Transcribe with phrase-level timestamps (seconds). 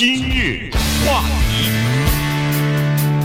[0.00, 0.70] 今日
[1.04, 1.68] 话题，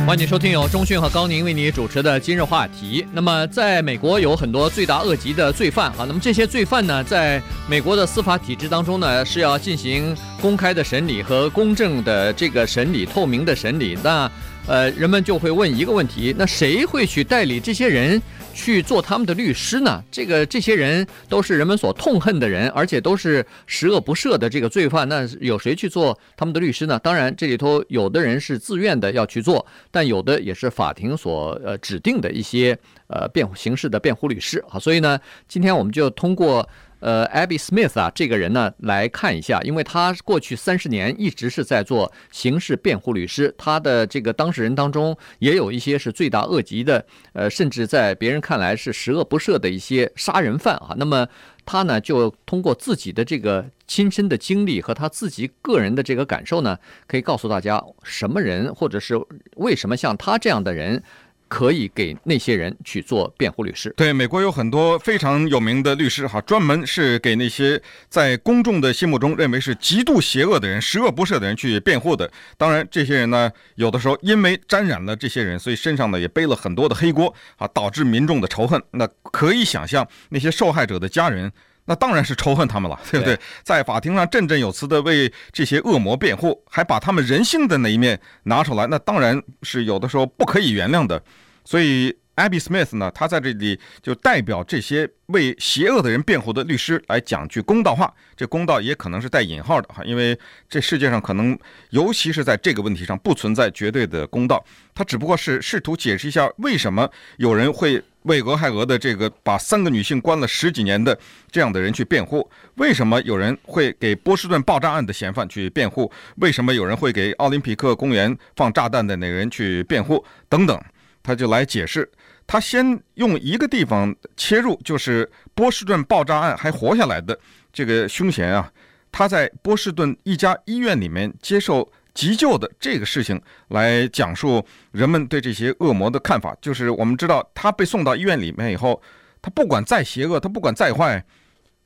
[0.06, 3.08] 欢迎收听由钟讯和高宁为你主持的今日话题。
[3.14, 13.98] 那么，在美国有很多罪大恶极的罪犯啊，那么这些罪犯呢，在美国的司法体制当中呢，是要进行公开的审理和公正的这个审理、透明的审理。
[14.04, 14.30] 那
[14.68, 18.22] 呃，人们就会问一个问题：那谁会去代理这些人？
[18.56, 20.02] 去做他们的律师呢？
[20.10, 25.08] 这个这些人都是人们所痛恨的人，而且都是十恶不赦的这个罪犯。
[25.10, 26.98] 那有谁去做他们的律师呢？
[27.00, 32.76] 当然，这里头有的人是自愿的要去做，但有的也是法庭所呃指定的一些
[33.08, 34.64] 呃辩护形式的辩护律师。
[34.70, 35.20] 好，所以呢，
[35.50, 36.68] 今天我们就通过。
[37.06, 50.96] 呃，Abby Smith 啊，这个人呢，来看一下，因为他过去三十年一直是在做刑事辩护律师，他的这个当事人当中也有一些是罪大恶极的，呃，甚至在别人看来是十恶不赦的一些杀人犯啊。
[50.98, 51.28] 那么
[51.64, 56.76] 他呢，就通过自己的这个亲身的经历和他自己个人的这个感受呢，
[57.06, 59.14] 可以告诉大家什么人，或者是
[59.58, 61.04] 为什么像他这样的人。
[61.48, 63.94] 可以给那些人去做辩护律师。
[63.96, 72.30] 对，美国有很多非常有名的律师，哈，专门是给那些在公众的心目中认为是极度邪恶的人、十恶不赦的人去辩护的。
[72.58, 78.82] 当然，这些人呢，有的时候因为沾染了这些人，所以身上呢也背了很多的黑锅，啊，导致民众的仇恨。
[78.92, 81.52] 那可以想象，那些受害者的家人，
[81.86, 83.40] 那当然是仇恨他们了，对不对？
[83.64, 91.22] 在法庭上振振有词的为这些恶魔辩护，还把他们人性的那一面拿出来，那当然是有的时候不可以原谅的。
[91.64, 98.14] 所以，Abby Smith 呢，他在这里就代表这些为邪恶的人辩护的律师来讲句公道话。
[98.36, 100.38] 这公道也可能是带引号的哈，因为
[100.70, 101.58] 这世界上可能，
[101.90, 104.64] 尤其是在这个问题上，不存在绝对的公道。
[104.94, 111.18] 他只不过是试图解释一下，为什么有人会为俄亥俄的这个把三个女性关了十几年的
[111.50, 112.48] 这样的人去辩护？
[112.76, 116.12] 为什么有人会给波士顿爆炸案的嫌犯去辩护？
[116.36, 120.24] 为什么有人会给奥林匹克公园放炸弹的那个人去辩护？
[120.48, 120.80] 等等。
[121.28, 122.08] 他就来解释，
[122.46, 127.36] 他先用一个地方切入，就是波士顿爆炸案还活下来的
[127.74, 128.72] 这个凶嫌啊，
[129.12, 136.58] 他在波士顿一家医院里面接受急救的这个事情来讲述人们对这些恶魔的看法。
[136.60, 139.00] 就是我们知道，他被送到医院里面以后，
[139.40, 141.24] 他不管再邪恶，他不管再坏，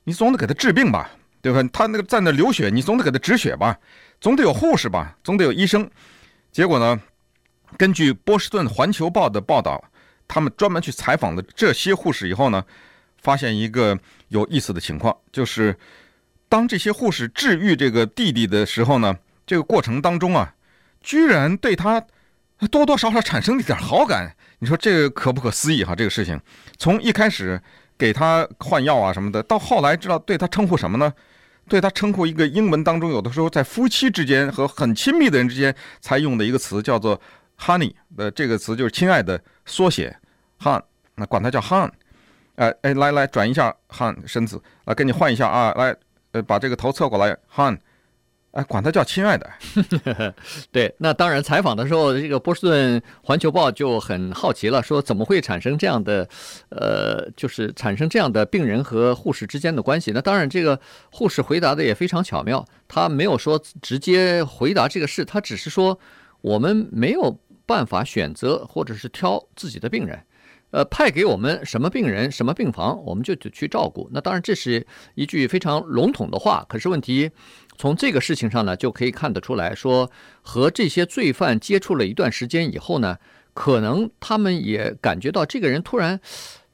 [0.04, 1.10] 你总得给他治病吧，
[1.42, 1.62] 对吧？
[1.70, 3.78] 他那个在那流血，你总得给他止血吧，
[4.18, 5.86] 总得有护士吧，总得有医生。
[6.50, 6.98] 结果呢？
[7.76, 9.80] 根据波士顿环球报的报道，
[10.26, 12.64] 他们专门去采访了这些护士以后呢，
[13.22, 13.96] 发现一个
[14.26, 15.78] 有意思的情况，就是
[16.48, 19.16] 当这些护士治愈这个弟弟的时候呢，
[19.50, 20.54] 这个过程当中啊，
[21.00, 22.00] 居然对他
[22.70, 24.32] 多多少少产生了一点好感。
[24.60, 25.92] 你说这个可不可思议哈？
[25.92, 26.40] 这个事情
[26.78, 27.60] 从一开始
[27.98, 31.12] 给他换药啊什么的，到后来知道对他称呼什么呢？
[31.66, 37.20] 对他称呼一个英文当中有的时候在夫妻之间和很亲密的人之间才用的一个词，叫做。
[37.58, 40.16] Honey 的这个词就是亲爱的缩写
[40.60, 40.80] ，Han，
[41.16, 41.90] 那管他叫 Han，
[42.54, 45.94] 哎哎，来来转一下 Han 身子，来给你换一下啊，来，
[46.32, 47.76] 呃，把这个头侧过来，Han，
[48.52, 49.50] 哎，管他叫亲爱的。
[50.72, 56.28] 对，那当然采访的时候，这个波士顿环球报就很好奇了，说怎么会产生这样的，
[56.70, 60.12] 呃，就是产生这样的病人和护士之间的关系？
[60.12, 60.80] 那当然，这个
[61.10, 65.98] 护士回答的也非常巧妙，他没有说直接回答这个事，他只是说
[66.40, 67.38] 我们没有。
[67.66, 70.20] 办法选择或者是挑自己的病人，
[70.70, 74.08] 呃，派给我们什么病人、什么病房，我们就去照顾。
[74.12, 77.30] 那当然这是一句非常笼统的话，可是问题
[77.76, 80.10] 从这个事情上呢，就可以看得出来说，
[80.42, 83.18] 和这些罪犯接触了一段时间以后呢，
[83.52, 86.20] 可能他们也感觉到这个人突然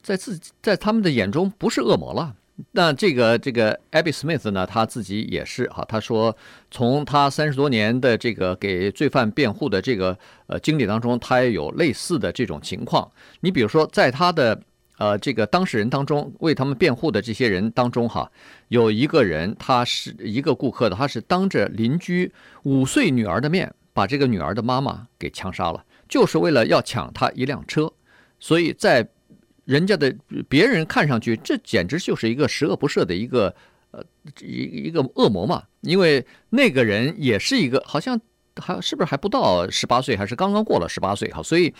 [0.02, 2.36] 在自己在他们的眼中不是恶魔了。
[2.72, 6.34] 那这个这个 Abby Smith 呢，他自己也是哈，他说
[6.70, 13.10] 从他三十多年的这个给罪犯辩护的这个呃经历当中，他也有类似的这种情况。
[13.40, 14.58] 你比如说，在他的
[14.96, 18.32] 呃这个当事人当中，为他们辩护的这些人当中哈，
[18.68, 27.92] 有一个人他是一个顾客的，他是当着邻居五岁女儿的面，把这个女儿的妈妈给枪杀了，就是为了要抢他一辆车，
[28.40, 29.06] 所以在。
[29.66, 30.14] 人家的
[30.48, 33.54] 别人看上去，这简直就是一个十恶不赦的一个
[33.90, 34.02] 呃
[34.40, 35.64] 一一个恶魔嘛！
[35.80, 38.18] 因为那个人也是一个，好像
[38.54, 41.74] 还是不是还不到十八岁，还是刚刚过了十八岁哈，所以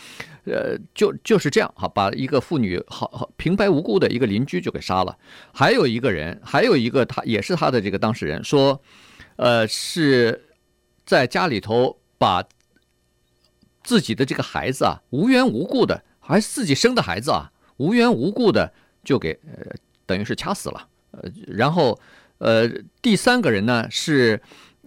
[0.46, 5.16] 呃就就是这样哈，把一个妇女好好平白无故的一个邻居就给杀了。
[5.54, 8.82] 还有一个人，还有一个他也是他的这个当事人说，
[9.36, 10.44] 呃是
[11.04, 12.42] 在家里头把
[13.84, 17.52] 自己的这个孩子啊无缘无故的，还是自己生的孩子啊。
[17.76, 18.72] 无缘无故的
[19.04, 19.72] 就给呃，
[20.06, 20.86] 等于是掐死了。
[21.12, 21.98] 呃，然后
[22.38, 22.68] 呃，
[23.00, 24.40] 第三个人呢是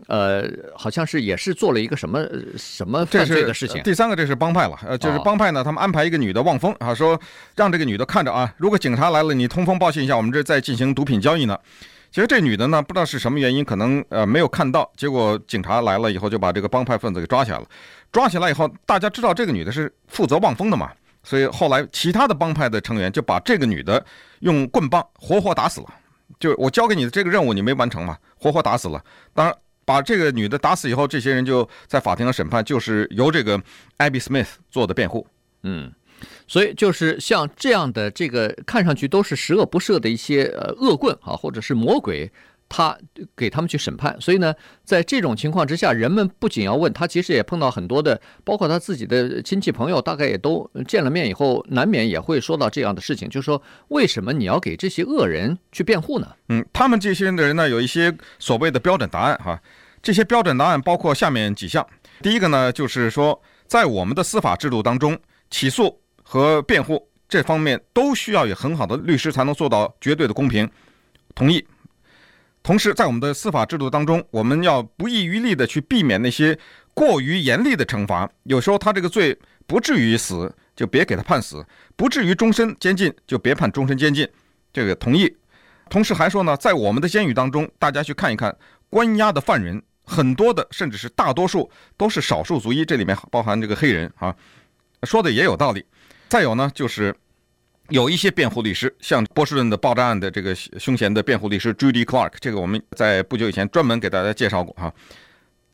[0.08, 0.44] 呃，
[0.76, 2.26] 好像是也是做了一个什么
[2.58, 3.82] 什么犯罪的事情。
[3.84, 7.20] 第三个，这是帮派了，呃，就是帮派呢，他们安排一个女的望风啊，说
[7.56, 11.58] 让这个女的看着啊，如果警察来了，你通风报信一下，我们这在进行毒品交易呢。
[12.12, 17.66] 其实这女的呢，不知道是什么原因，可能呃没有看到，结果警察来了以后就把这个帮派分子给抓起来了。
[18.12, 20.92] 抓起来以后，大家知道这个女的是负责望风的嘛，
[21.24, 24.04] 所以后来其他的帮派的成员就把这个女的
[24.40, 25.88] 用棍棒活活打死了。
[26.40, 29.04] 就我交给你的这个任务你没完成嘛，活活打死了。
[29.34, 33.58] 当然把这个女的打死以后，这些人就在法庭上审判，就是由这个
[33.98, 35.28] Abby Smith 做的辩护。
[35.64, 35.92] 嗯。
[36.48, 42.30] 所以就是像这样的这个看上去都是十恶不赦的一些呃恶棍啊，或者是魔鬼，
[42.70, 42.98] 他
[43.36, 44.16] 给他们去审判。
[44.22, 44.54] 所以呢，
[44.86, 56.28] 在这种情况之下，人们不仅要问他，其实也碰到很多的，包括他自己的亲戚朋友，大概也都见了面以后，难免也会说到这样的事情，就是说为什么你要给这些恶人去辩护呢？
[56.50, 59.60] 嗯，他们这些人的人呢，有一些所谓的标准答案哈。
[60.02, 61.86] 这些标准答案包括下面几项。
[62.22, 65.20] 第一个呢，就是说在我们的司法制度当中，
[65.50, 66.00] 起诉。
[66.32, 70.70] 和辩护这方面都需要有很好的律师才能做到绝对的公平。
[71.34, 71.66] 同意。
[72.70, 76.56] 同时，在我们的司法制度当中，我们要不遗余力的去避免那些
[76.94, 78.30] 过于严厉的惩罚。
[78.44, 79.36] 有时候他这个罪
[79.66, 81.64] 不至于死，就别给他判死；
[81.96, 84.30] 不至于终身监禁，就别判终身监禁。
[84.72, 85.36] 这个同意。
[85.90, 88.56] 同时还说呢，在我们的监狱当中，大家去看一看，
[88.88, 91.68] 关押的犯人很多的，甚至是大多数
[91.98, 94.36] 都是少数族裔，这里面包含这个黑人啊，
[95.08, 95.84] 说的也有道理。
[96.28, 97.16] 再有呢，就是
[97.90, 104.94] 有一些辩护律师，像波士顿的爆炸案的这个凶嫌的辩护律师 Judy Clark，这个我们在不久以前专门给大家介绍过哈，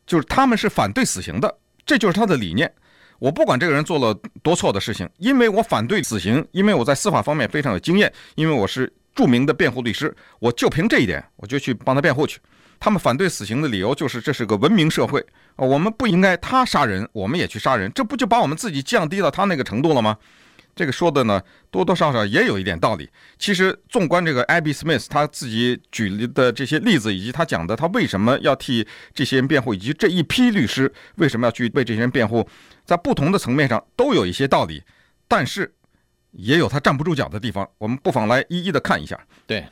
[0.06, 2.72] 就是他们是反对死刑的，这就是他的理念。
[3.18, 12.38] 我不管这个人做了多错的事情，因为我反对死刑，因为我在司法方面非常有经验，因为我是著名的辩护律师，我就凭这一点，我就去帮他辩护去。
[12.78, 15.24] 他们反对死刑的理由就是这是个文明社会，
[15.56, 20.18] 我们不应该他杀人，我们也去杀人，这不就把我们自己降低到他那个程度了吗？
[20.76, 23.08] 这个说的呢，多多少少也有一点道理。
[23.38, 32.46] 其实，纵观这个 Abby Smith 他自己举的这些例子，以及他讲的他为什么要替这些人辩护，以及这一批律师为什么要去为这些人辩护，
[32.84, 34.82] 在不同的层面上都有一些道理。
[35.26, 35.72] 但是，
[36.32, 39.18] 也有他站不住脚的地方，我们不妨来一一的看一下。
[39.46, 39.64] 对，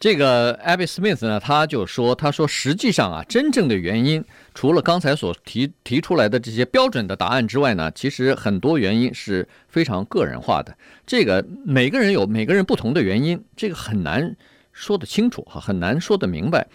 [0.00, 4.24] 这个 Abby Smith 呢，他就说，他说实际上啊，真正的原因，
[4.58, 10.76] 除了刚才所提提出来的这些标准的答案之外呢，其实很多原因是非常个人化的。
[11.06, 14.34] 这个每个人有每个人不同的原因，这个很难
[14.72, 16.66] 说得清楚哈，很难说得明白。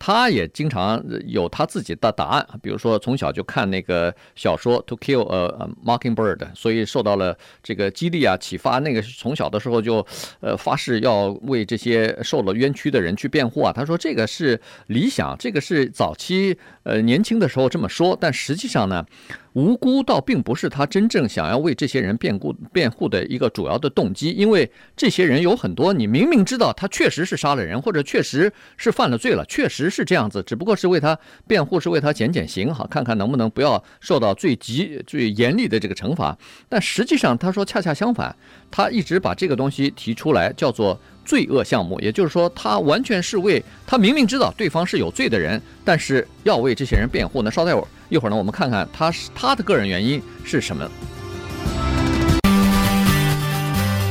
[0.00, 8.78] 他也经常有他自己的答案，比如说从小就看那个小说《To Kill a Mockingbird》，所以受到了这个激励啊、启发。
[8.78, 10.04] 那个从小的时候就
[10.40, 13.70] 呃发誓要为这些受了冤屈的人去辩护啊。
[13.70, 19.04] 他说这个是理想，这个是早期呃年轻的时候这么说，但实际上呢。
[19.52, 31.18] 无辜倒并不是他真正想要为这些人辩护辩护的一个主要的动机，因为这些人有很多，你明明知道他确实是杀了人，或者确实是犯了罪了，确实是这样子，只不过是为他
[31.48, 36.36] 辩护，是为他减减刑，哈，看看能不能不要受到最极最严厉的这个惩罚。
[36.68, 38.34] 但实际上，他说恰恰相反，
[38.70, 41.00] 他一直把这个东西提出来，叫做。
[41.30, 47.48] 罪恶项目，也就是说，他完全是为他明明知道对方是有罪的人，但是要为这些人辩护呢。
[47.48, 50.90] 稍待会儿，一会儿呢，我们看看他是他的个人原因是什么。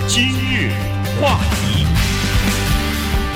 [0.07, 0.71] 今日
[1.19, 1.58] 话题。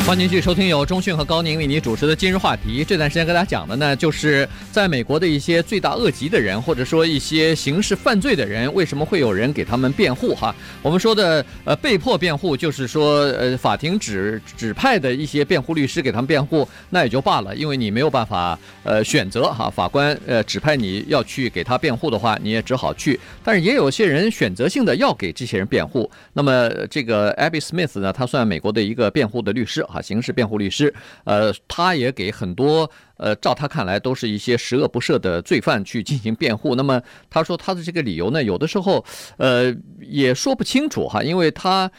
[0.06, 2.84] 欢迎继续收听由中讯和高宁为你主持的今日话题。
[2.84, 10.36] 这段时间跟大家讲的呢，就是在美国的一些罪大恶极的人，或者说一些刑事犯罪的人，为什么会有人给他们辩护？
[10.36, 23.18] 哈，我们说的呃被迫辩护，就是说呃法庭指指派的一些辩护律师给他们辩护，那也就罢了，因为你没有办法呃选择哈，法官呃指派你要去给他辩护的话，你也只好去。
[23.42, 26.12] 但是也有些人选择性的要给这些人辩护。
[26.34, 29.84] 那么这个 Abby Smith 呢，他算美国的一个辩护的律师。
[29.94, 36.76] 啊，刑事辩护律师，呃，他也给很多，呃，照他看来都是一些十恶不赦的罪犯去进行辩护。
[36.76, 39.06] 那么他说他的这个理由呢，有的时候，
[39.38, 41.90] 呃，也说不清楚哈，因为他，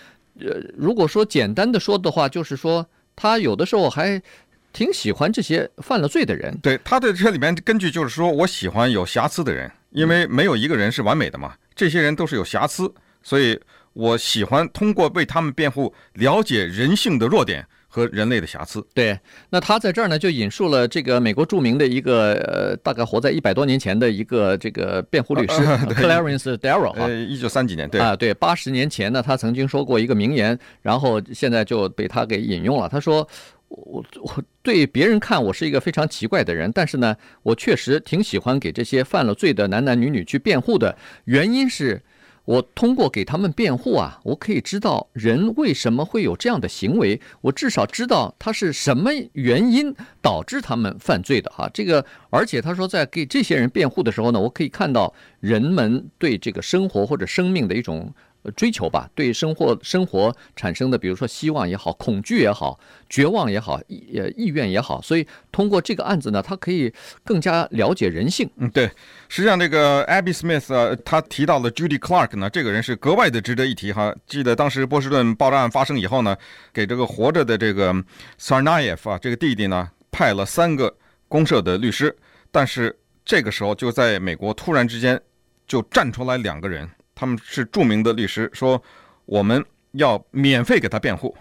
[0.40, 4.20] 呃，如果说简单的说的话，就是说他有的时候还
[4.72, 6.58] 挺喜欢这些犯了罪的人。
[6.60, 13.58] 对，他的这里面根据就是说我喜欢有瑕疵的人，因为没有一个人是完美的嘛，这些人都是有瑕疵，所以
[13.92, 17.64] 我喜欢通过为他们辩护，了解人性的弱点。
[17.94, 18.84] 和人类的瑕疵。
[18.92, 19.16] 对，
[19.50, 25.62] 那他在这儿呢，就引述了这个美国著名的一个呃，大概活在一百多年前的一个这个辩护律师
[25.94, 32.88] Clarence Darrow 呃，一九三几年，对啊，对，八十年前呢，他曾经说过一个名言，然后现在就被他给引用了。
[32.88, 33.28] 他说。
[33.68, 40.96] 我我对别人看我是一个非常奇怪的人，但是呢，我确实挺喜欢给这些犯了罪的男男女女去辩护的。
[41.24, 42.00] 原因是，
[42.44, 51.70] 我通过给他们辩护啊，我可以知道人为什么会有这样的行为，我至少知道他是什么原因导致他们犯罪的哈。
[51.72, 58.12] 这个，而且他说在给这些人辩护的时候呢，我可以看到人们对这个生活或者生命的一种。
[58.52, 66.92] 追求吧，对生活生活产生的，比如说希望也好，恐惧也好，绝望也好，意呃意愿也好，所以通过这个案子呢，他可以
[67.24, 68.48] 更加了解人性。
[68.56, 68.90] 嗯，对，
[69.28, 74.14] 实际上这个 Abby Smith 啊，他提到了 Judy Clark 呢，这个人是格外的值得一提哈。
[74.26, 76.36] 记得当时波士顿爆炸案发生以后呢，
[76.72, 77.94] 给这个活着的这个
[78.38, 80.94] Sarnayev 啊这个弟弟呢派了三个
[81.28, 82.14] 公社的律师，
[82.50, 85.20] 但是这个时候就在美国突然之间
[85.66, 86.88] 就站出来两个人。
[87.14, 88.82] 他们是著名的律师，说
[89.24, 91.36] 我们要免费给他辩护。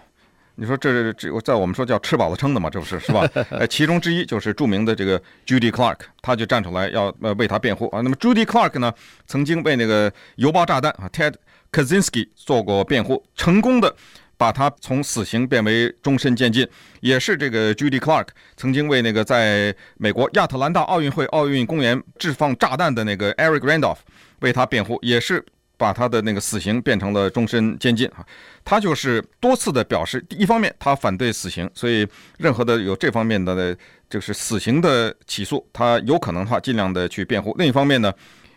[0.56, 3.28] 你说这这在我们说叫吃饱了撑的嘛，这不是是吧？
[3.50, 8.00] 呃， 其中之一就是著名的这个 Judy Clark，他就站出来要呃为他辩护啊。
[8.02, 8.94] 那么 Judy Clark 呢，
[9.26, 11.34] 曾经为那个邮包炸弹啊 Ted
[11.72, 13.96] Kaczynski 做过辩护，成功的
[14.36, 16.64] 把他从死刑变为终身监禁。
[17.00, 23.98] 也是这个 Judy Clark 曾经为那个在美国亚特兰大奥运会奥运公园置放炸弹的那个 Eric Randolph
[24.38, 25.44] 为他辩护，也是。
[25.84, 28.24] 把他的那个死刑变成了终身监禁啊！
[28.64, 33.76] 他就是多次的表示，一方面他反对死刑，所以任何的有这方面的
[34.08, 37.54] 就是死刑的起诉，他有可能的话尽量的去辩护。
[37.58, 38.10] 另一方面呢，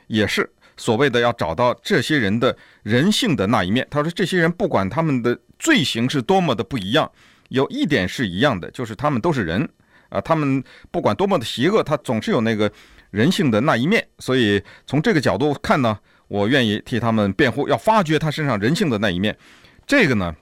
[0.07, 3.86] 也是所谓的要找到这些人的人性的那一面。
[3.91, 7.12] 他说，这些人不管他们的罪行是多么的不一样，
[7.50, 9.67] 有一点是一样的，就是他们都是人
[10.07, 10.22] 啊。
[10.22, 12.72] 他们不管多么的邪恶，他总是有那个
[13.12, 14.07] 人性的那一面。
[14.17, 16.00] 所以从这个角度看呢。
[16.27, 19.38] 我愿意替他们辩护，要发掘他身上人性的那一面。
[19.86, 20.36] 这个呢，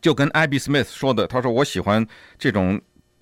[0.00, 2.06] 就跟 Abby Smith 说的，他说我喜欢
[2.38, 2.80] 这种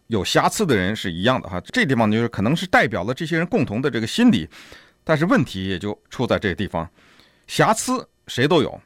[0.08, 1.60] 有瑕疵的人是一样的哈。
[1.60, 4.48] 这地方就是可能是代表了这些人共同的这个心理，
[5.04, 6.88] 但是问题也就出在这个地方，
[7.46, 8.80] 瑕疵谁都有。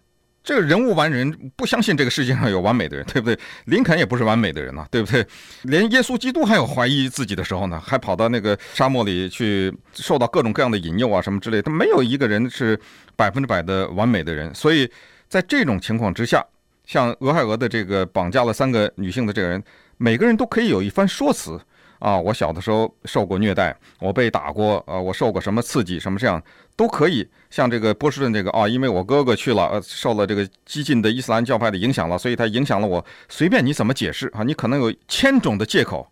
[0.44, 3.38] 这个人无完人，不相信这个世界上有完美的人，对不对？
[3.66, 5.26] 林肯也不是完美的人呐，对不对？
[5.64, 11.62] 连耶稣基督还有怀疑自己的时候呢，还跑到那个沙漠里去，受到各种各样的引诱啊，什么之类的。
[11.62, 12.78] 他没有一个人是
[13.14, 14.90] 百分之百的完美的人，所以
[15.28, 16.42] 在这种情况之下，
[16.86, 19.62] 像俄亥俄的这个绑架了三个女性的这个人，
[19.98, 21.60] 每个人都可以有一番说辞。
[21.98, 26.42] 啊，我小的时候受过虐待，我被打过，呃，我受过什么刺激，什么这样
[26.76, 27.28] 都可以。
[27.50, 33.04] 像这个波士顿这个啊，因为我哥哥去了，呃，受了这个激进的伊斯兰教派的影响了，所以他影响了我。
[33.28, 36.10] 随便你怎么解释啊，你可能有千种的借口，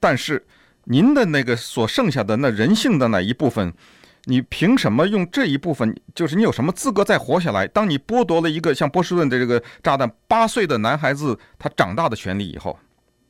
[0.00, 0.46] 但是
[0.84, 3.72] 您的那个所剩下的那人性的那一部分，
[4.24, 5.94] 你凭什么用这一部分？
[6.14, 7.66] 就是你有什么资格再活下来？
[7.66, 12.78] 当你剥夺了一个像波士顿的这个炸弹八岁的男孩子他长大的权利以后。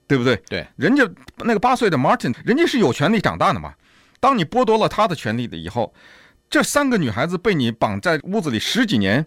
[0.07, 0.37] 对不对？
[0.49, 3.73] 对，人家那个八岁的 Martin，人家是有权利长大的嘛。
[4.21, 5.95] 当你剥夺了他的权利的以后，
[6.51, 9.25] 这三个女孩子被你绑在屋子里十几年，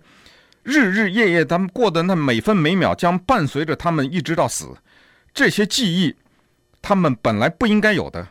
[0.63, 4.77] 日日夜夜，他们过的那每分每秒将伴随着他们一直到死。
[5.33, 6.15] 这些记忆，
[6.81, 8.27] 他们本来不应该有的，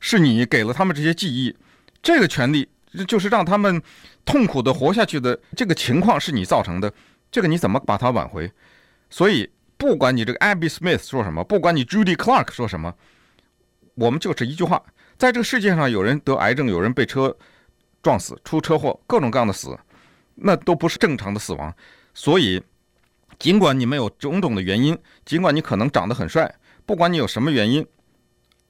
[0.00, 1.54] 是你给了他们这些记忆。
[2.02, 2.68] 这个权利
[3.06, 3.82] 就是让他们
[4.24, 6.92] 痛苦的活下去的这个情况是你造成的，
[7.30, 8.50] 这个你怎么把它挽回？
[9.10, 9.50] 所以。
[9.78, 12.92] 不管你这个 Abby Smith 说什么，不管你 Judy Clark 说什么，
[13.94, 14.82] 我们就是一句话：
[15.16, 17.34] 在这个世界上，有人得癌症，有人被车
[18.02, 19.78] 撞死、出车祸，各种各样的死，
[20.34, 21.72] 那都不是正常的死亡。
[22.12, 22.60] 所以，
[23.38, 26.52] 尽管你们有种种的原因，尽管你可能长得很帅，
[26.84, 27.86] 不管你有什么原因，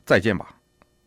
[0.05, 0.55] 再见吧。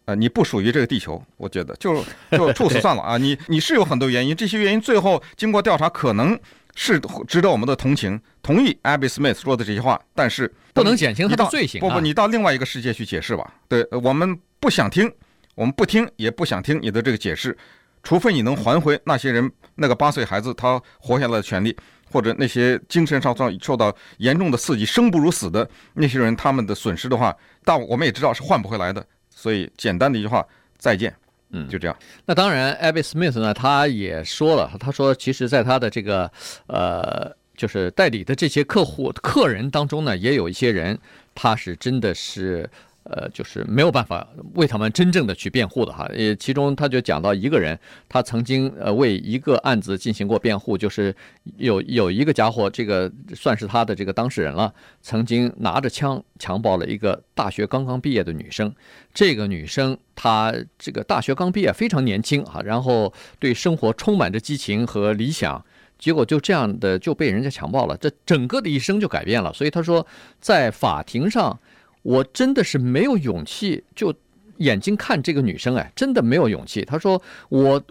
[0.05, 3.19] 呃，你不属于这个地球，我觉得就就处死算了啊。
[3.19, 6.39] 你你是有很多原因，这些原因最后经过调查可能。
[6.75, 11.79] 是值得我们的同情，同意 Abby Smith 说的这些话，但是不能减轻他的罪行。
[11.81, 13.53] 不不，你到另外一个世界去解释吧。
[13.67, 15.11] 对，我们不想听，
[15.55, 17.57] 我们不听，也不想听你的这个解释，
[18.03, 21.75] 除非你能还回那些人那个八岁孩子他活下来的权利，
[22.11, 29.05] 或者那些精神上受受到严重的刺激、生不如死的那些人他们的损失的话，但我们也知道是换不回来的。
[29.29, 30.45] 所以简单的一句话，
[30.77, 31.13] 再见。
[31.51, 31.95] 嗯，就这样。
[32.25, 36.31] 那当然，Abby Smith 呢，他也说了，他说，其实，在他的这个
[36.67, 40.97] 呃，就是代理的这些客户、客人当中呢，也有一些人，
[41.35, 42.69] 他是真的是。
[43.03, 46.05] 呃，就是没有办法为他们真正的去辩护的哈。
[46.13, 47.77] 呃，其中他就讲到一个人，
[48.07, 51.13] 他曾经呃为一个案子进行过辩护，就是
[51.57, 58.71] 有有一个家伙，这个算是他的这个当事人了，曾经拿着枪强暴了一个大学刚刚毕业的女生。
[59.13, 65.65] 这个女生她这个大学刚毕业，非常年轻啊，然后对生活充满着激情和理想，
[65.97, 69.51] 结果就这样的就被人家强暴了，这整个的一生就改变了。
[69.51, 70.05] 所以他说，
[70.39, 71.59] 在法庭上。
[72.01, 74.13] 我真的是没有勇气就
[74.57, 76.83] 眼睛看这个女生，哎，真的没有勇气。
[76.85, 77.81] 他说我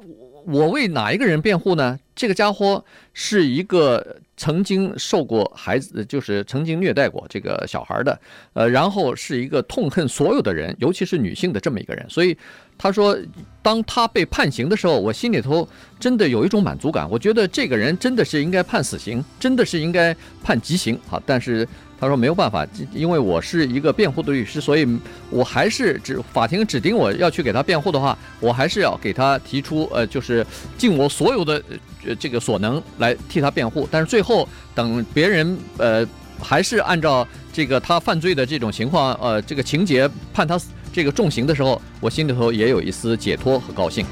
[0.47, 1.99] 我为哪一个人辩护呢？
[2.15, 8.19] 这个家伙是一个曾经受过孩子，就是曾经虐待过这个小孩的，
[8.53, 12.05] 呃，然后是一个痛恨所有的人，尤其是女性的这么一个人。
[12.09, 12.37] 所以
[12.83, 13.15] 他说，
[13.61, 15.69] 当他被判刑的时候，我心里头
[15.99, 17.07] 真的有一种满足感。
[17.11, 20.99] 我觉得这个人真的是应该判死刑，真的是应该判极刑。
[21.07, 21.69] 好，但是。
[22.01, 24.89] 他说没有办法，因为我是一个辩护的律师，所以
[25.29, 30.43] 我还是指法庭指定我要去给他辩护的话，我还是要给他提出，呃，就是
[30.79, 31.63] 尽我所有的
[32.07, 33.87] 呃这个所能来替他辩护。
[33.91, 36.03] 但是最后等别人呃
[36.41, 44.05] 还是按照这个他犯罪的这种情况，呃，这个情节判他死这个重刑的时候，我心里头也有一丝解脱和高兴。